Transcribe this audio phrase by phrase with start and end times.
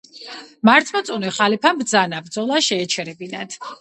[0.69, 3.59] მართლმორწმუნე ხალიფამ ბრძანა ბრძოლა შეეჩერებინათ.